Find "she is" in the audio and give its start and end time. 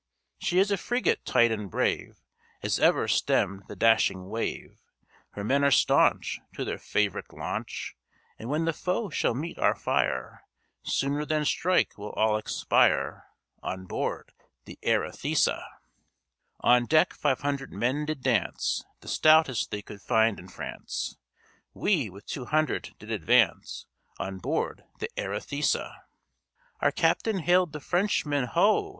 0.39-0.71